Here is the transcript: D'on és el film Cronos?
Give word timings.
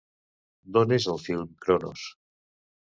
D'on 0.77 0.95
és 0.97 1.07
el 1.15 1.21
film 1.27 1.53
Cronos? 1.67 2.09